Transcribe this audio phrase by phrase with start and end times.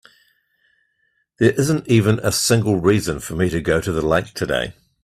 [1.37, 4.73] There isn't even a single reason for me to go to the lake today.